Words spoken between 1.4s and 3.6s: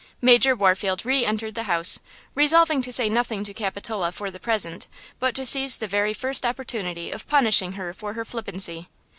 the house, resolving to say nothing to